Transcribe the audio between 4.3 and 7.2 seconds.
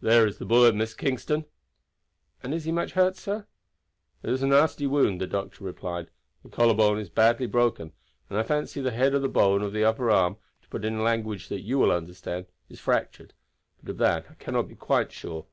is a nasty wound," the doctor replied. "The collarbone is